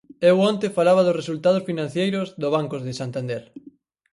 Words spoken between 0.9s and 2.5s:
dos resultados financeiros do